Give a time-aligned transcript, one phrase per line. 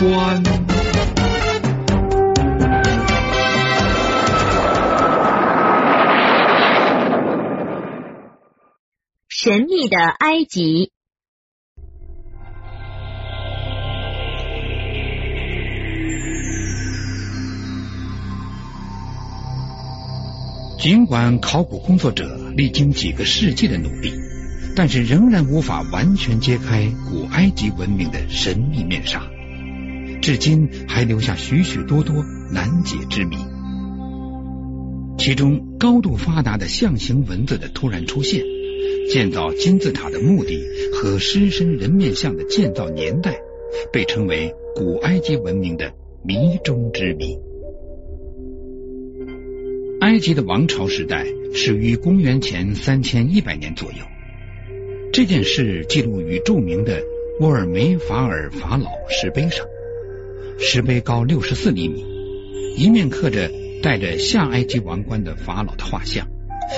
[0.00, 0.42] 观。
[9.28, 10.90] 神秘的埃及。
[20.78, 24.14] 尽管考古工作者历经几个世纪的努力，
[24.74, 29.22] 但是仍然无法完全揭开古埃及文明的神秘面纱，
[30.20, 33.36] 至今还留下许许多多难解之谜。
[35.18, 38.42] 其中，高度发达的象形文字的突然出现，
[39.10, 40.62] 建造金字塔的目的
[40.94, 43.38] 和狮身人面像的建造年代，
[43.92, 47.38] 被称为古埃及文明的谜中之谜。
[50.00, 53.98] 埃及的王朝时代始于公元前三千一百年左右。
[55.12, 57.02] 这件事记录于著名的
[57.40, 59.66] 沃尔梅法尔法老石碑上。
[60.58, 62.04] 石碑高六十四厘米，
[62.76, 63.50] 一面刻着
[63.82, 66.26] 戴着下埃及王冠的法老的画像，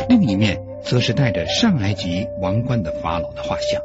[0.08, 3.80] 另一面则是戴着上埃及王冠的法老的画像。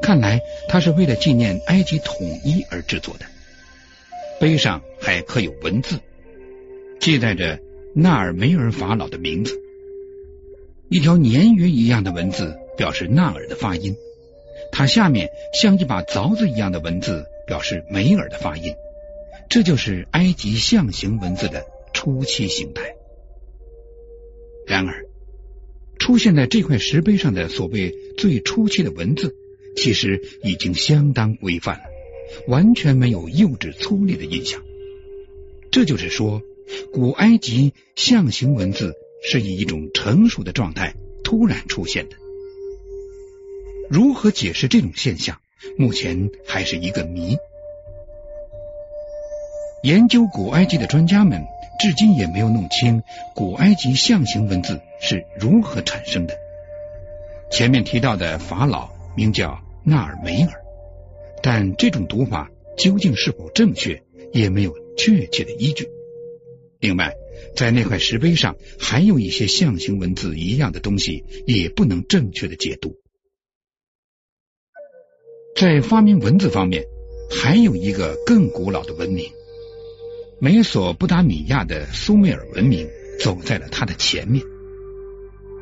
[0.00, 3.26] 看来他是为了纪念埃及统一而制作的。
[4.40, 5.98] 碑上还刻有文字，
[7.00, 7.58] 记载着。
[7.94, 9.52] 纳尔梅尔法老的名字，
[10.88, 13.94] 一条鲶鱼一样的文字表示纳尔的发音，
[14.72, 18.72] 它下面像一把凿子一样的文字表示梅尔的发音，
[19.50, 22.94] 这就是埃及象形文字的初期形态。
[24.66, 25.04] 然而，
[25.98, 29.36] 出现在这块石碑上的所谓最初期的文字，
[29.76, 31.84] 其实已经相当规范了，
[32.48, 34.62] 完全没有幼稚粗劣的印象。
[35.70, 36.40] 这就是说。
[36.90, 42.16] 古埃及象形文字是以一种成熟的状态突然出现的。
[43.90, 45.41] 如何解释这种现象，
[45.78, 47.36] 目前还是一个谜。
[49.82, 51.44] 研究古埃及的专家们
[51.80, 53.02] 至今也没有弄清
[53.34, 56.34] 古埃及象形文字是如何产生的。
[57.50, 60.62] 前面提到的法老名叫纳尔梅尔，
[61.42, 64.02] 但这种读法究竟是否正确，
[64.32, 65.88] 也没有确切的依据。
[66.78, 67.12] 另外，
[67.56, 73.01] 在那块石碑上还有一些象形文字一样的东西，也不能正确的解读。
[75.54, 76.84] 在发明文字方面，
[77.30, 79.30] 还有一个更古老的文明——
[80.40, 82.88] 美索不达米亚的苏美尔文明，
[83.20, 84.42] 走在了它的前面。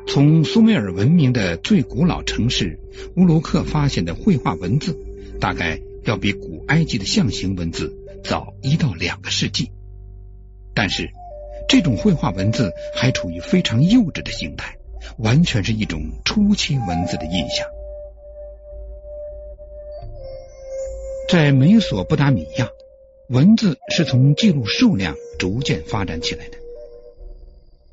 [0.07, 2.79] 从苏美尔文明的最古老城市
[3.15, 4.97] 乌卢克发现的绘画文字，
[5.39, 9.71] 大概要比古埃及的象形文字早一到两个世纪。
[10.73, 11.09] 但是，
[11.67, 14.77] 这种绘画文字还处于非常幼稚的形态，
[15.17, 17.67] 完全是一种初期文字的印象。
[21.31, 22.69] 在美索不达米亚，
[23.29, 26.57] 文字是从记录数量逐渐发展起来的。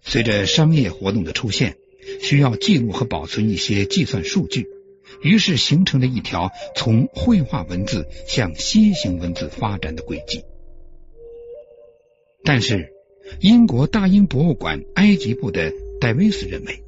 [0.02, 1.76] 随着商业活动的出现，
[2.20, 4.66] 需要记录和保存一些计算数据，
[5.22, 10.42] 于是形成了一条从绘画文字向楔形文字发展的轨迹。
[12.42, 12.92] 但是，
[13.38, 16.82] 英国大英博物馆埃及部的戴维斯认为，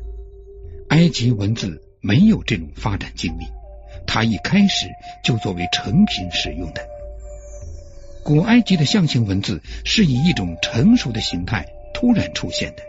[0.88, 3.44] 埃及文字没有这种发展经历，
[4.06, 4.86] 它一开始
[5.24, 6.86] 就作为成品使用的。
[8.22, 12.82] 古埃及的象形文字是以一种成熟的形态突然出现的，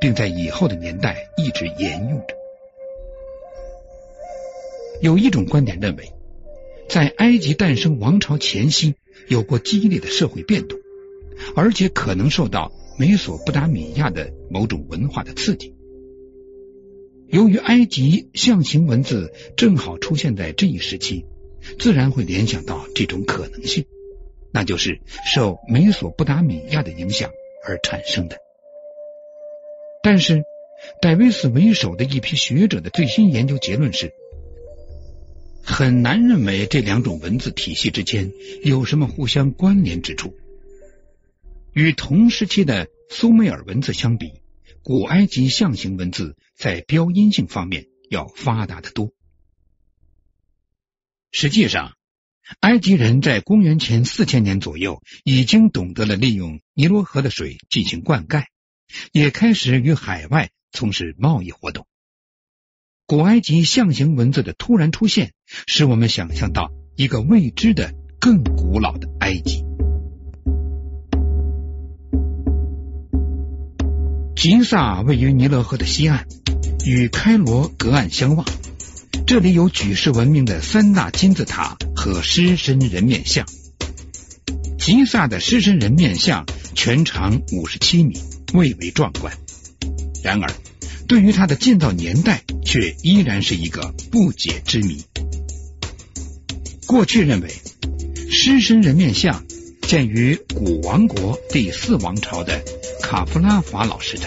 [0.00, 2.34] 并在以后的年代一直沿用着。
[5.00, 6.12] 有一种观点认为，
[6.88, 8.94] 在埃及诞生王朝前夕，
[9.28, 10.78] 有过激烈的社会变动。
[11.56, 15.74] 而且可能受到美索不达米亚的某种文化的刺激。
[17.32, 21.24] 由于埃及象形文字正好出现在这一时期，
[21.78, 23.86] 自然会联想到这种可能性，
[24.52, 25.00] 那就是
[25.34, 27.30] 受美索不达米亚的影响
[27.66, 28.36] 而产生的。
[30.02, 30.44] 但是，
[31.00, 34.12] 戴维斯为首的一批学者的最新研究结论是，
[35.64, 38.30] 很难认为这两种文字体系之间
[38.62, 40.36] 有什么互相关联之处。
[41.72, 44.34] 与同时期的苏美尔文字相比，
[44.82, 49.12] 古埃及象形文字在标音性方面要发达的多。
[51.30, 51.94] 实际上，
[52.60, 58.46] 埃及人在公元前四千年左右已经懂得了利用尼罗河的水进行灌溉，
[59.12, 61.86] 也开始与海外从事贸易活动。
[63.06, 65.32] 古埃及象形文字的突然出现，
[65.66, 69.64] 使我们想象到一个未知的、更古老的埃及。
[74.42, 76.26] 吉萨位于尼罗河的西岸，
[76.84, 78.44] 与开罗隔岸相望。
[79.24, 83.46] 这里有举世闻名的三大金字塔和狮身人面像。
[84.80, 86.44] 吉萨的狮身人面像
[86.74, 88.18] 全长五十七米，
[88.52, 89.32] 蔚为壮观。
[90.24, 90.52] 然而，
[91.06, 95.04] 对于它的建造年代，却依然是一个不解之谜。
[96.88, 97.48] 过去认为，
[98.28, 99.44] 狮身人面像
[99.82, 102.60] 建于古王国第四王朝的
[103.12, 104.26] 卡夫拉法老时代。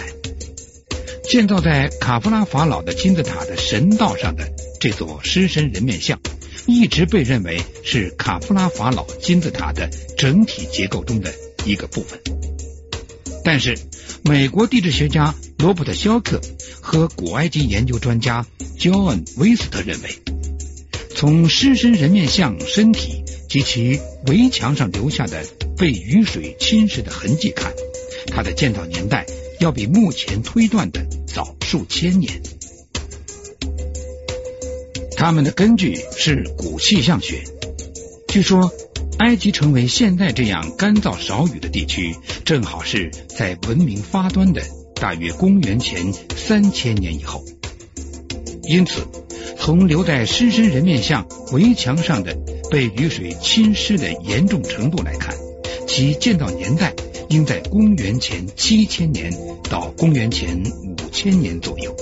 [1.24, 4.48] 建造在卡夫拉法老的金字塔的神道上的
[4.78, 6.20] 这座狮身人面像，
[6.66, 11.34] 一直被认为是卡夫拉法老金字塔的整体结构中的
[11.64, 12.20] 一个部分。
[13.42, 13.76] 但是，
[14.22, 16.40] 美国地质学家罗伯特·肖克
[16.80, 18.46] 和古埃及研究专家
[18.78, 20.10] 焦恩·威斯特认为，
[21.16, 23.98] 从狮身人面像身体及其
[24.28, 25.44] 围墙上留下的
[25.76, 27.72] 被雨水侵蚀的痕迹看，
[28.26, 29.26] 它的建造年代。
[29.58, 32.42] 要比目前推断的早数千年。
[35.16, 37.42] 他们的根据是古气象学。
[38.28, 38.70] 据说，
[39.18, 42.14] 埃及成为现在这样干燥少雨的地区，
[42.44, 44.60] 正好是在文明发端的
[44.96, 47.42] 大约公元前三千年以后。
[48.64, 49.06] 因此，
[49.58, 52.36] 从留在狮身人面像围墙上的
[52.70, 55.34] 被雨水侵蚀的严重程度来看，
[55.88, 56.94] 其建造年代。
[57.28, 59.32] 应在公元前七千年
[59.68, 61.94] 到公元前五千年左右，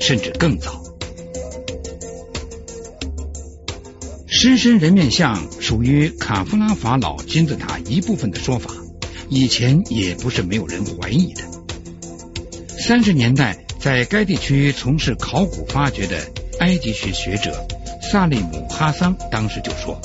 [0.00, 0.82] 甚至更早。
[4.26, 8.74] 狮身人面像属于卡夫拉法老金字塔一部分的说法，
[9.28, 11.42] 以前也不是没有人怀疑的。
[12.68, 16.16] 三十年代，在该地区从事考古发掘的
[16.58, 17.66] 埃及学学者
[18.00, 20.00] 萨利姆哈桑当时就说。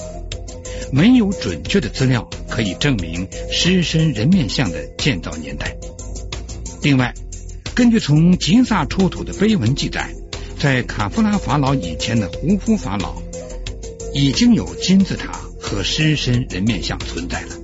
[0.91, 5.75] 没有准确的资料可以证明狮身人面像的建造年代。
[6.81, 7.13] 另外，
[7.75, 10.13] 根据从吉萨出土的碑文记载，
[10.59, 13.21] 在卡夫拉法老以前的胡夫法老
[14.13, 17.55] 已经有金字塔和狮身人面像存在了。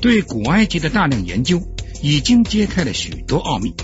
[0.00, 1.62] 对古埃及的大量研究
[2.02, 3.74] 已经揭开了许多奥秘，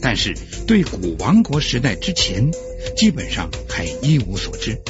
[0.00, 0.34] 但是
[0.66, 2.50] 对古王国时代之前，
[2.96, 4.80] 基本上还一无所知。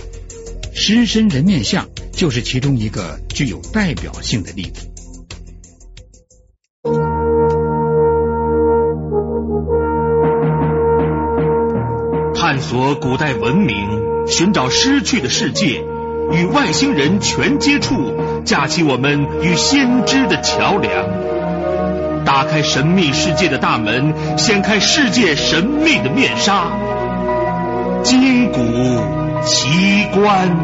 [0.85, 4.89] 狮身人面像就是其中一个具有代表性的例子。
[12.35, 15.85] 探索古代文明，寻找失去的世界，
[16.33, 26.73] 与外星人全接触，架起我们与先知的桥梁，打开神秘世界的大门，掀开世界神秘的面纱，
[28.03, 29.22] 金谷。
[29.45, 30.57] 奇观。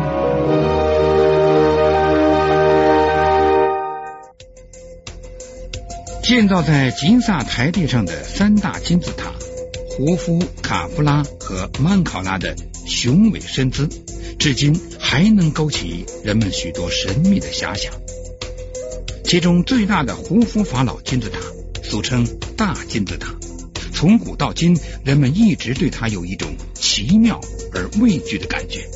[6.23, 9.33] 建造在吉萨台地上的三大金字塔——
[9.91, 12.55] 胡夫、卡夫拉和曼考拉的
[12.87, 13.89] 雄伟身姿，
[14.39, 17.93] 至今还能勾起人们许多神秘的遐想。
[19.25, 21.41] 其中最大的胡夫法老金字塔，
[21.83, 22.27] 俗称
[22.57, 23.35] 大金字塔。
[23.93, 27.41] 从古到今，人们一直对它有一种奇妙
[27.79, 28.89] 而畏惧的感觉。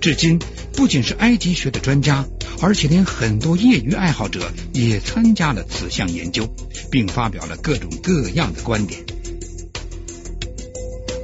[0.00, 0.38] 至今，
[0.72, 2.26] 不仅是埃及学的专家，
[2.62, 6.48] 而且连很多业余爱好者也参加了此项研究，
[6.90, 9.04] 并发表了各种各样的观点。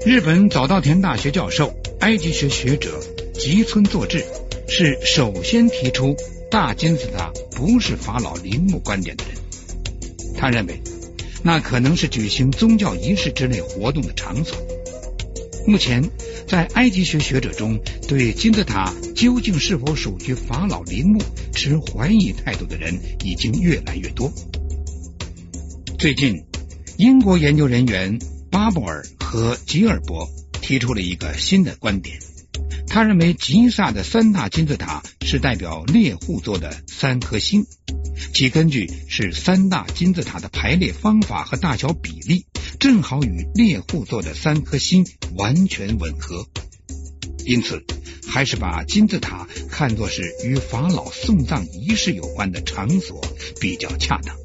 [0.04, 3.00] 日本早稻田大学教授、埃及学学者
[3.32, 4.22] 吉村作志
[4.68, 6.14] 是首先提出
[6.50, 9.34] 大金字塔不是法老陵墓观点的人。
[10.36, 10.78] 他认为。
[11.44, 14.56] 那可能是举行宗教仪式之类活动的场所。
[15.66, 16.02] 目前，
[16.48, 24.32] 在埃及学学者中，对金字塔究竟是否属于法老陵墓持怀疑态度的人已经越来越多。
[25.98, 26.44] 最近，
[26.96, 28.18] 英国研究人员
[28.50, 30.28] 巴布尔和吉尔伯
[30.60, 32.18] 提出了一个新的观点，
[32.88, 37.64] 他认为吉萨的三大金字塔是代表猎户座的三颗星。
[38.34, 42.46] 其根据是三大金字塔的排列方法和大小比例，
[42.78, 46.46] 正好与猎户座的三颗星完全吻合，
[47.44, 47.82] 因此
[48.26, 53.20] 还是把金字塔看作是与法老送葬仪式有关的场所
[53.60, 54.36] 比较恰当。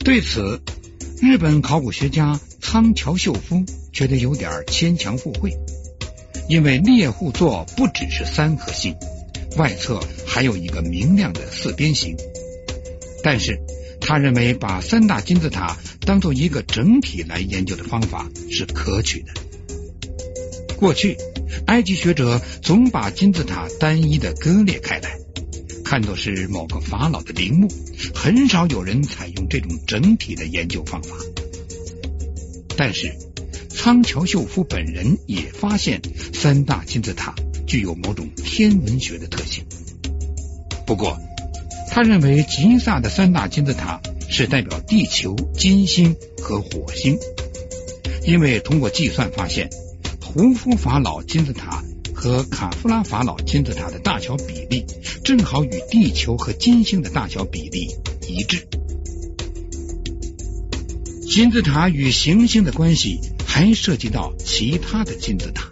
[0.00, 0.60] 对此，
[1.20, 5.56] 日本考古学家仓桥秀夫觉得有点牵强附会，
[6.48, 8.94] 因为猎户座不只是三颗星。
[9.56, 12.14] 外侧还有一个明亮的四边形，
[13.22, 13.58] 但是
[14.06, 19.32] 他认为把三大金字塔当做一个整体来研究的方法是可取的。
[20.76, 21.16] 过去，
[21.66, 25.18] 埃及学者总把金字塔单一的割裂开来，
[25.84, 27.68] 看作是某个法老的陵墓，
[28.14, 31.16] 很少有人采用这种整体的研究方法。
[32.76, 33.12] 但是，
[33.70, 36.00] 仓桥秀夫本人也发现
[36.32, 37.34] 三大金字塔。
[37.66, 39.64] 具有某种天文学的特性，
[40.86, 41.18] 不过，
[41.96, 47.18] 他认为吉萨的三大金字塔是代表地球、金星和火星，
[48.22, 49.70] 因为通过计算发现，
[50.22, 51.82] 胡夫法老金字塔
[52.14, 54.84] 和卡夫拉法老金字塔的大小比例
[55.24, 57.88] 正好与地球和金星的大小比例
[58.28, 58.68] 一致。
[61.22, 65.70] 金字塔与行星的关系还涉及到其他的金字塔。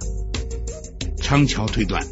[1.20, 2.02] 仓桥推断，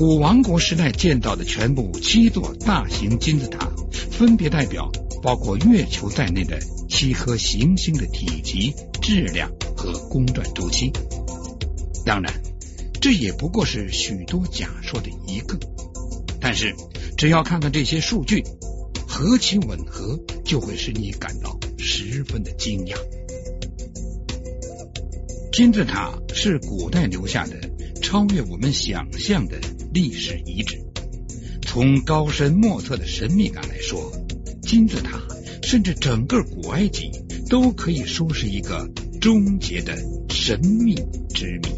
[0.00, 3.70] 古王国时代建造的全部七座大型金字塔，
[4.10, 4.90] 分别代表
[5.22, 10.90] 包括月球在内的七颗行星的体积、质量和公转周期。
[12.06, 12.32] 当然，
[12.98, 15.58] 这也不过是许多假说的一个。
[16.40, 16.74] 但是，
[17.18, 18.42] 只要看看这些数据，
[19.06, 21.58] 何其吻合，就会使你感到。
[21.76, 22.96] 十分的惊讶。
[25.52, 27.60] 金字塔是古代留下的
[28.00, 29.60] 超越我们想象的
[29.92, 30.82] 历史遗址。
[31.62, 34.12] 从高深莫测的神秘感来说，
[34.62, 35.20] 金字塔
[35.62, 37.10] 甚至整个古埃及
[37.48, 38.88] 都可以说是一个
[39.20, 39.96] 终结的
[40.28, 40.94] 神秘
[41.34, 41.69] 之谜。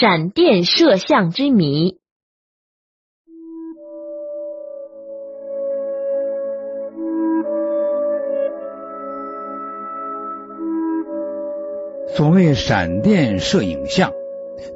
[0.00, 1.98] 闪电摄像之谜。
[12.16, 14.10] 所谓闪电摄影像，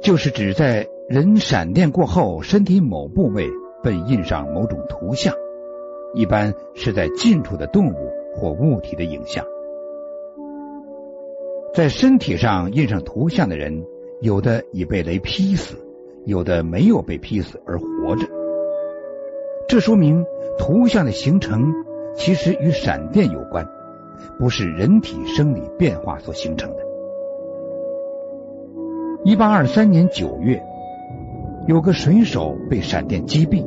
[0.03, 3.49] 就是指在人闪电过后，身体某部位
[3.81, 5.33] 被印上某种图像，
[6.13, 9.43] 一般是在近处的动物或物体的影像。
[11.73, 13.94] 在身体上印上图像的人。
[14.25, 15.77] 有的已被雷劈死，
[16.25, 18.27] 有的没有被劈死而活着。
[19.67, 20.25] 这说明
[20.57, 21.71] 图像的形成
[22.15, 23.63] 其实与闪电有关，
[24.39, 26.77] 不是人体生理变化所形成的。
[29.23, 30.59] 一八二三年九月，
[31.67, 33.63] 有个水手被闪电击毙，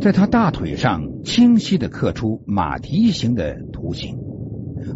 [0.00, 4.16] 在他大腿上清晰的刻出马蹄形的图形，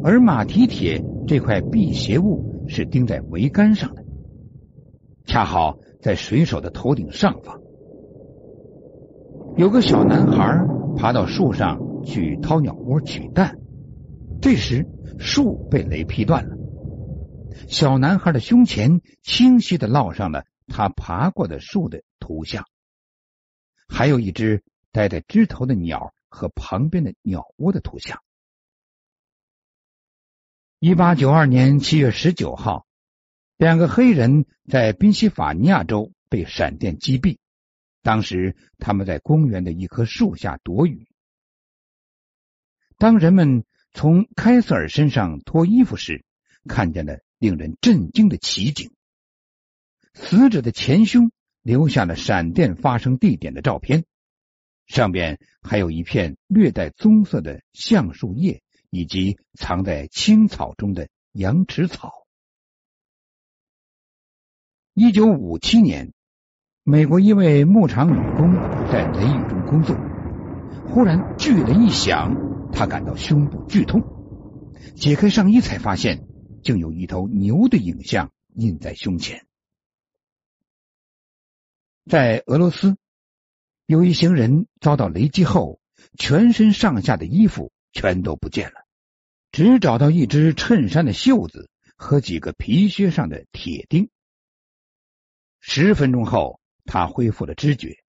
[0.04, 4.01] 而马蹄铁这块辟邪物是钉在桅杆上的。
[5.24, 7.60] 恰好在水手的头顶上方，
[9.56, 13.58] 有个小男孩爬到树上去掏鸟窝取蛋。
[14.40, 14.86] 这时
[15.18, 16.56] 树被雷劈断了，
[17.68, 22.66] 小男孩的胸前清晰的烙上了他爬过的树的图像，
[23.88, 28.20] 还有一只待在枝头的鸟和旁边的鸟窝的图像。
[30.80, 32.84] 一八九二年七月十九号。
[33.62, 37.38] 两个黑人在宾夕法尼亚州被闪电击毙，
[38.02, 41.06] 当时他们在公园的一棵树下躲雨。
[42.98, 46.24] 当人们从开瑟尔身上脱衣服时，
[46.68, 48.90] 看见了令人震惊的奇景：
[50.12, 51.30] 死者的前胸
[51.62, 54.04] 留下了闪电发生地点的照片，
[54.88, 62.21] 上边还有一片略带棕色的橡树叶，以及藏在青草中的羊齿草。
[64.94, 66.12] 一九五七年，
[66.82, 68.52] 美国一位牧场女工
[68.92, 69.96] 在雷雨中工作，
[70.86, 72.36] 忽然巨雷一响，
[72.74, 74.02] 她感到胸部剧痛，
[74.94, 76.28] 解开上衣才发现，
[76.62, 79.46] 竟有一头牛的影像印在胸前。
[82.04, 82.98] 在俄罗斯，
[83.86, 85.80] 有一行人遭到雷击后，
[86.18, 88.84] 全身上下的衣服全都不见了，
[89.52, 94.10] 只找到一只衬衫的袖子和几个皮靴上的铁钉。
[95.64, 98.02] 十分钟后，他恢复了知觉，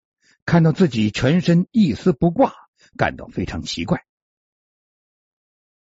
[0.46, 2.54] 看到自己全身一丝不挂，
[2.96, 4.06] 感到非常奇怪。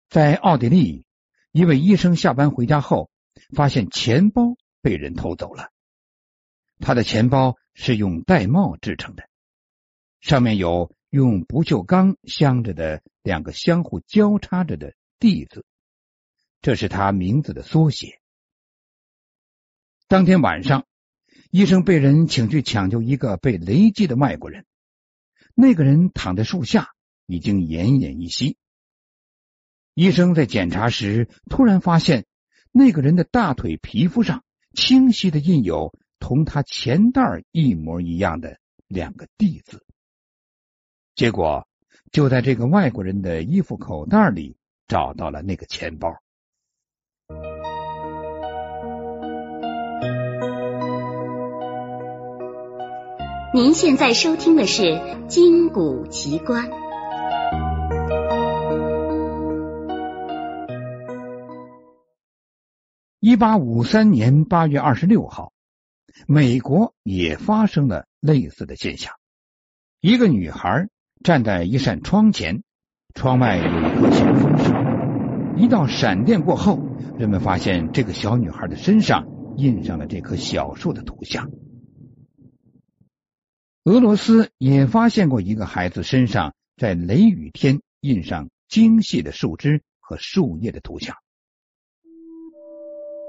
[0.08, 1.04] 在奥地利，
[1.52, 3.10] 一位医生下班回家后，
[3.56, 5.72] 发现钱包被人偷走了。
[6.80, 9.28] 他的钱包是用玳瑁制成的，
[10.22, 15.66] 上面有用不锈钢镶着的两个相互交叉着的 “D” 字，
[16.62, 18.22] 这是他名字的缩写。
[20.08, 20.86] 当天晚上。
[21.50, 24.66] 医生被人请去抢救一个被雷击的外国人，
[25.56, 26.90] 那个人躺在树下，
[27.26, 28.58] 已经奄奄一息。
[29.94, 32.26] 医生在检查时，突然发现
[32.72, 39.84] 那个人的大腿皮肤上清晰的印有同他钱袋一模一样的两个 “D” 字。
[41.16, 41.68] 结果
[42.12, 46.22] 就在这个外国人的衣服口袋里找到了那个钱包。
[53.58, 54.84] 您现在收听的是
[55.26, 56.70] 《金谷奇观》。
[63.20, 65.54] 一八五三年八月二十六号，
[66.28, 69.14] 美国也发生了类似的现象。
[70.02, 70.88] 一个女孩
[71.24, 72.62] 站在一扇窗前，
[73.16, 74.72] 窗外有一棵小枫树。
[75.58, 76.80] 一道闪电过后，
[77.18, 79.26] 人们发现这个小女孩的身上
[79.58, 81.50] 印上了这棵小树的图像。
[83.88, 91.16] 俄罗斯也发现过一个孩子身上在雷雨天印上精细的树枝和树叶的图像。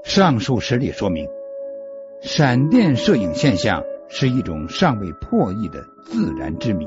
[0.03, 1.29] 上述实例说明，
[2.21, 6.85] 闪电摄影现象是一种尚未破译的自然之谜。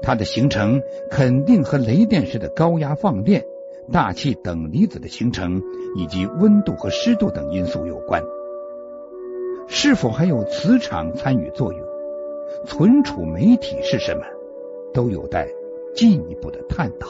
[0.00, 3.44] 它的形成肯定和雷电式的高压放电、
[3.92, 5.60] 大气等离子的形成
[5.94, 8.22] 以及温度和湿度等因素有关。
[9.68, 11.91] 是否还有磁场参与作用？
[12.66, 14.24] 存储媒体是什么？
[14.94, 15.48] 都有待
[15.94, 17.08] 进一步的探讨。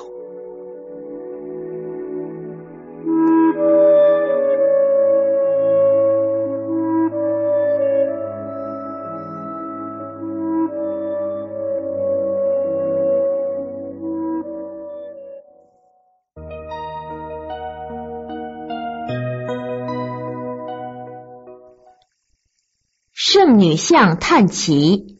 [23.14, 25.11] 圣女像探奇。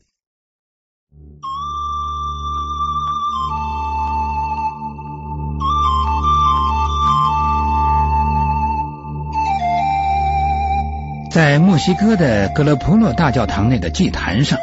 [11.73, 14.59] 墨西哥的格勒普洛大教堂内的祭坛上，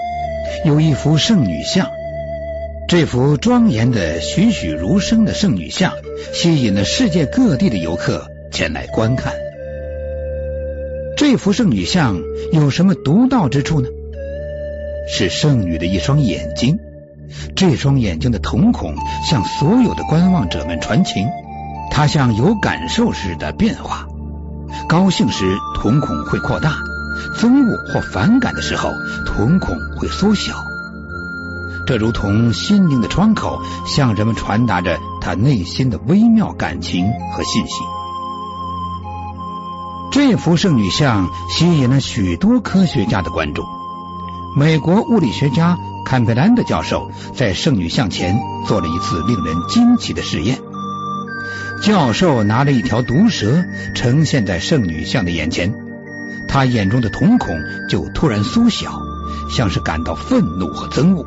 [0.63, 1.89] 有一幅圣女像。
[2.87, 5.93] 这幅庄严的、栩栩如生的圣女像，
[6.35, 9.33] 吸引了世界各地的游客前来观看。
[11.17, 12.22] 这幅圣女像
[12.53, 13.89] 有什么独到之处呢？
[15.11, 16.77] 是圣女的一双眼睛，
[17.55, 18.93] 这双眼睛的瞳孔
[19.27, 21.27] 向所有的观望者们传情，
[21.89, 24.05] 它像有感受似的变化。
[24.87, 26.69] 高兴时，瞳孔会扩大；
[27.38, 28.92] 憎恶或反感的时候，
[29.25, 30.53] 瞳孔会缩小。
[31.88, 37.74] 这如同心灵的窗口，向人们传达着他内心的微妙感情和信息。
[40.12, 43.64] 这幅圣女像吸引了许多科学家的关注。
[44.55, 50.60] 美国物理学家坎佩兰德教授在圣女像前做了一次令人惊奇的试验。
[51.82, 53.64] 教授拿了一条毒蛇
[53.96, 55.74] 呈现在圣女像的眼前，
[56.48, 57.55] 他眼中的瞳孔
[57.89, 59.01] 就突然缩小，
[59.50, 61.25] 像是感到愤怒和憎恶。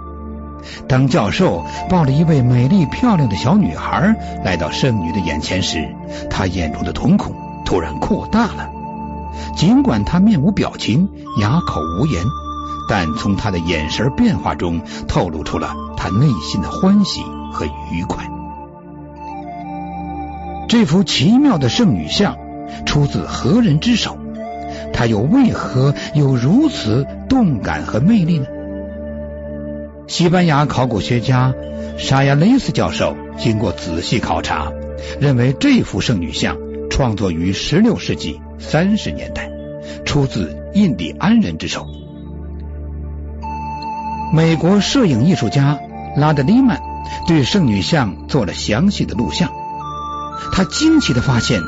[0.88, 5.88] 当教授抱了一位美丽漂亮的小女孩来到圣女的眼前时，
[6.30, 7.34] 他眼中的瞳孔
[7.64, 8.70] 突然扩大了。
[9.56, 11.08] 尽管他面无表情、
[11.40, 12.22] 哑口无言，
[12.88, 18.24] 但从他的眼神变化中透露出了他内心的欢喜和愉快。
[20.68, 22.36] 这幅奇妙的圣女像
[22.86, 24.16] 出自何人之手？
[24.92, 28.46] 它又为何有如此动感和魅力呢？
[30.08, 31.54] 西班牙考古学家
[31.98, 34.70] 沙亚雷斯教授经过仔细考察，
[35.20, 36.56] 认为这幅圣女像
[36.90, 38.40] 创作于十六世纪。
[38.58, 39.50] 三十年代，
[40.04, 41.84] 出自印第安人之手。
[44.32, 45.80] 美国摄影艺术家
[46.16, 46.80] 拉德利曼
[47.26, 49.50] 对圣女像做了详细的录像，
[50.52, 51.60] 他惊奇的发现，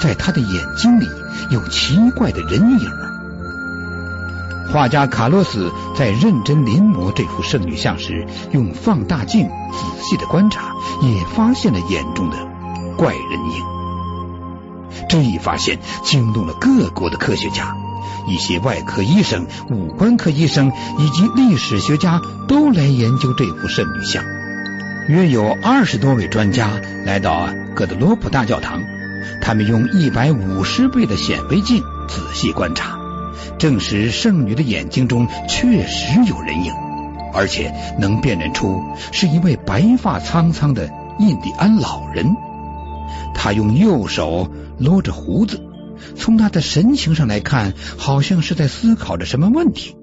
[0.00, 1.08] 在他的眼睛里
[1.50, 2.90] 有奇怪的人影。
[4.72, 10.72] 画家卡洛斯在认真临摹这幅圣女像时，用放大镜仔细的观察，
[11.02, 12.36] 也发现了眼中的
[12.96, 13.64] 怪人影。
[15.08, 17.76] 这一发现惊动了各国的科学家，
[18.26, 24.24] 一些外科医生、五官科医生以及历史学家都来研究这幅圣女像。
[25.08, 26.68] 约有二十多位专家
[27.04, 28.82] 来到哥德罗普大教堂，
[29.40, 32.98] 他们用一百五十倍的显微镜仔细观察，
[33.58, 36.72] 证实圣女的眼睛中确实有人影，
[37.32, 42.34] 而且能辨认出是一位白发苍苍的印第安老人。
[43.34, 44.50] 他用右手。
[44.78, 45.58] 撸着胡子，
[46.16, 49.96] 从他的神情上来看，好像是在思考着什么问题。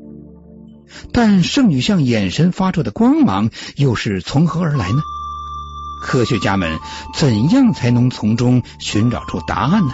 [1.12, 5.00] 但圣女像眼神发出的光芒又是从何而来呢？
[6.04, 6.78] 科学家们
[7.16, 9.94] 怎样才能从中寻找出答案呢？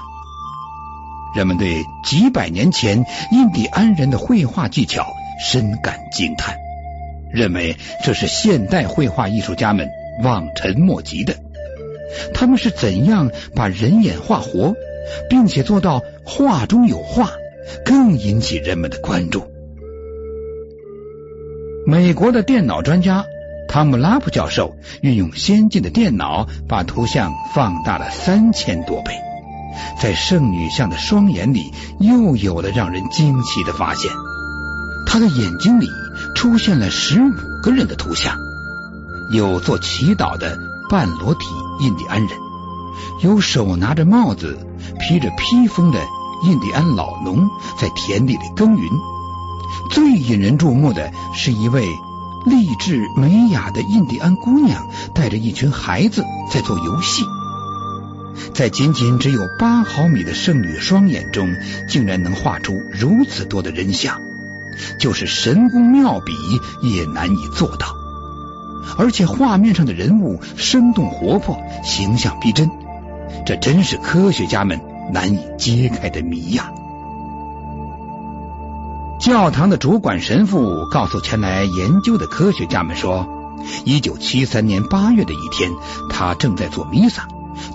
[1.35, 5.05] 人们对几百年前印第安人的绘画技巧
[5.39, 6.57] 深感惊叹，
[7.31, 9.87] 认为这是现代绘画艺术家们
[10.23, 11.35] 望尘莫及的。
[12.33, 14.73] 他们是怎样把人眼画活，
[15.29, 17.29] 并且做到画中有画，
[17.85, 19.43] 更引起人们的关注。
[21.85, 23.25] 美国的电脑专家
[23.69, 29.13] 汤姆拉普教授运用先进的电脑，把图像放大了三千多倍，
[30.01, 34.11] 在圣女像的双眼里又有了让人惊奇的发现。
[35.05, 35.87] 他的眼睛里
[36.33, 38.35] 出现了十五个人的图像，
[39.31, 40.57] 有做祈祷的
[40.89, 41.45] 半裸体
[41.79, 42.29] 印第安人，
[43.21, 44.57] 有手拿着帽子、
[44.99, 45.99] 披着披风的
[46.43, 47.47] 印第安老农
[47.79, 48.89] 在田地里耕耘。
[49.91, 51.87] 最引人注目的是一位
[52.45, 57.23] 励志美雅的印第安姑娘，带着一群孩子在做游戏。
[58.53, 61.53] 在仅仅只有八毫米的圣女双眼中，
[61.89, 64.19] 竟然能画出如此多的人像，
[64.99, 66.31] 就是神工妙笔
[66.81, 67.95] 也难以做到。
[68.97, 72.71] 而且画面上的人物生动活泼，形象逼真，
[73.45, 74.79] 这真是科学家们
[75.11, 76.71] 难以揭开的谜呀！
[79.29, 83.27] 教堂的主管神父告诉前来研究的科学家们说，
[83.85, 85.71] 一九七三年八月的一天，
[86.09, 87.27] 他正在做弥撒，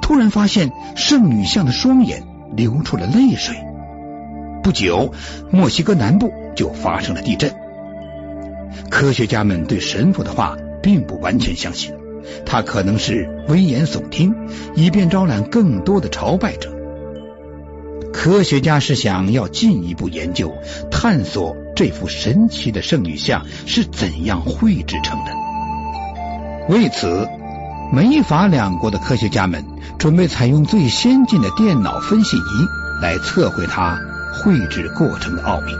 [0.03, 3.55] 突然发现圣女像的双眼流出了泪水。
[4.65, 5.15] 不久，
[5.53, 7.55] 墨西哥南部就发生了地震。
[8.91, 11.95] 科学家们对神父的话并不完全相信，
[12.45, 14.35] 他可能是危言耸听，
[14.75, 16.74] 以便招揽更多的朝拜者。
[18.25, 20.51] 科学家是想要进一步研究、
[20.91, 25.33] 探索这幅神奇的圣女像是怎样绘制成的。
[26.71, 27.29] 为此，
[27.93, 29.63] 美法两国的科学家们
[29.99, 33.99] 准备采用最先进的电脑分析仪来测绘它
[34.33, 35.75] 绘制过程的奥秘。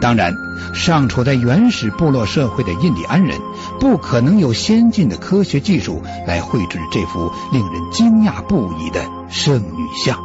[0.00, 0.34] 当然，
[0.72, 3.38] 尚处在原始部落社会的印第安人
[3.78, 10.18] 不可能有先进的科学技术来绘制这幅令人惊讶不已的圣女像。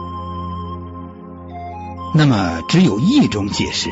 [2.13, 3.89] 那么，只有一种解释：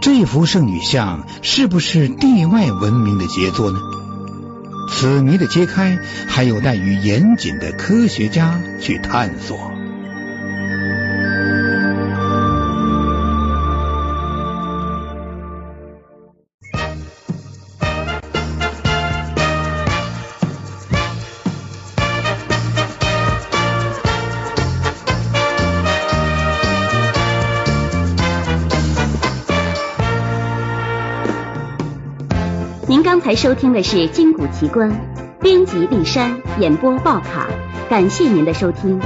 [0.00, 3.78] 这幅圣女像是不是地外文明的杰作呢？
[4.90, 9.77] 此谜的揭开，还有待于严谨的科学家去探索。
[33.38, 34.90] 收听的是《金谷奇观》，
[35.40, 37.46] 编辑立山，演播报卡。
[37.88, 38.98] 感谢您的收听，